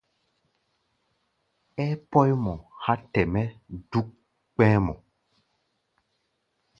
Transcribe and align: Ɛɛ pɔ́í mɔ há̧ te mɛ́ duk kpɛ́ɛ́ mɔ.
Ɛɛ 1.83 1.95
pɔ́í 2.09 2.31
mɔ 2.43 2.53
há̧ 2.85 2.95
te 3.11 3.21
mɛ́ 3.33 3.45
duk 3.91 4.07
kpɛ́ɛ́ 4.53 4.79
mɔ. 4.85 4.93